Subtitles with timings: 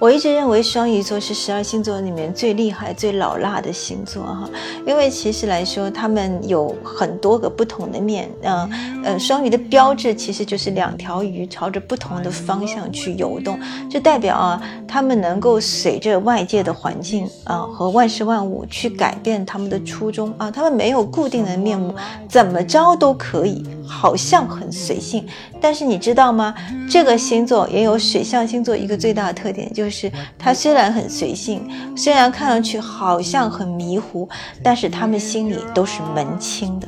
[0.00, 4.48] 我一直认为双鱼座是十二星座里面最厉害、最老辣的星座哈，
[4.86, 8.30] 因为其实来说，他们有很多个不同的面。
[8.42, 8.70] 嗯
[9.02, 13.58] 呃，双鱼的标志其实就是两条鱼朝着不同的方向去游动，
[13.90, 21.92] 就代表啊，他们能够随着外界的环境啊和万事万物去改变他们的初衷啊，他们没有固定的面目，
[22.28, 23.64] 怎么着都可以。
[23.88, 25.26] 好像很随性，
[25.60, 26.54] 但是你知道吗？
[26.88, 34.28] 这个星座也有水象星座一个最大的特点，就是它虽然很随性，虽然看上去好像很迷糊，
[34.62, 36.86] 但是他们心里都是门清的。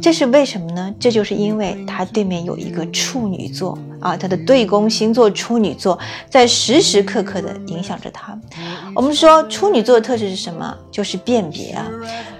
[0.00, 0.92] 这是为什么呢？
[0.98, 5.98] 这就是因为他对面有一个处女座啊，他的对宫星座处女座
[6.28, 8.38] 在时时刻刻的影响着他。
[8.94, 10.74] 我们说处女座的特质是什么？
[10.90, 11.86] 就是辨别啊。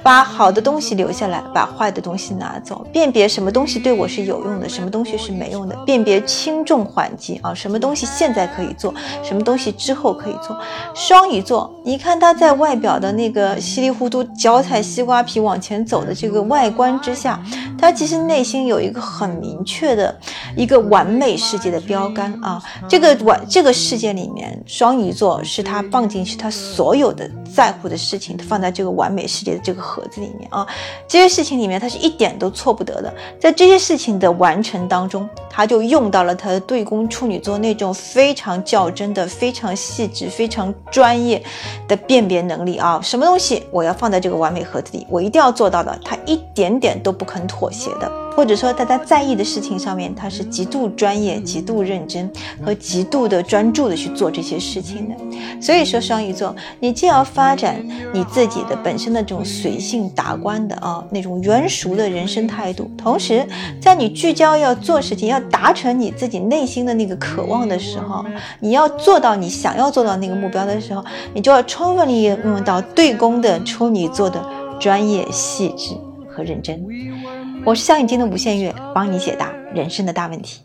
[0.03, 8.92] 把好的东西留下来，把坏的东西拿走，辨别什么东西对我是有用的，什么东西是没用的，辨别轻重缓急啊，什么东西现在可以做，
[9.23, 10.61] 什么东西之后可以做。
[10.95, 17.40] 双鱼座，你看他在外表的那个稀里糊涂脚踩西瓜皮往前走的这个外观观之下，
[17.78, 20.14] 他其实内心有一个很明确的
[20.54, 22.62] 一个完美世界的标杆啊。
[22.88, 29.84] 这个完这个世界里面，双鱼座是他放进去他所有的在乎的事情，放在这个完美世界的这个。
[29.84, 30.66] 盒子里面啊，
[31.06, 33.14] 这些事情里面他是一点都错不得的。
[33.38, 41.40] 在这些事情的完成当中，他就用到了他的对宫处女座那种非常较真的、非常细致、非常专业
[41.86, 42.98] 的辨别能力啊。
[43.02, 48.11] 什么东西我要放在这个完美盒子里，我一定要做到的，他一点点点都不肯妥协的。
[48.36, 52.28] 或者说，大家在意的事情上面，他是极度专业、极度认真
[52.64, 55.14] 和极度的专注的去做这些事情的。
[55.62, 57.80] 所以说，双鱼座，你既要发展
[58.12, 63.47] 你自己的本身的这种随性达观的啊那种圆熟的人生态度，同时
[63.80, 68.25] 在你聚焦要做事情、要达成你自己内心的那个渴望的时候，
[68.58, 74.45] 你要做到你想要做到那个目标的时候，你就要充分利用到对宫的处女座的
[74.80, 75.95] 专业、细致
[76.34, 76.84] 和认真。
[77.64, 80.64] 我是小眼睛的吴限月，帮你解答人生的大问题。